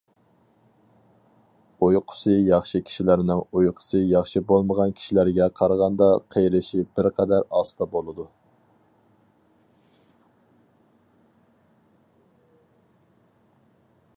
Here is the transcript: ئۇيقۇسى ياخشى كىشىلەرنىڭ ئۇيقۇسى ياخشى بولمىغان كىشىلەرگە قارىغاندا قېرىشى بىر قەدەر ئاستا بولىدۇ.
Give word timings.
ئۇيقۇسى 1.87 2.37
ياخشى 2.45 2.81
كىشىلەرنىڭ 2.87 3.43
ئۇيقۇسى 3.59 4.01
ياخشى 4.13 4.41
بولمىغان 4.53 4.95
كىشىلەرگە 5.01 5.49
قارىغاندا 5.59 6.07
قېرىشى 6.37 6.81
بىر 6.95 7.11
قەدەر 7.19 7.45
ئاستا 7.59 7.89
بولىدۇ. 7.93 8.27